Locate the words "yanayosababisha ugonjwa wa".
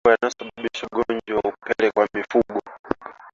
0.13-1.49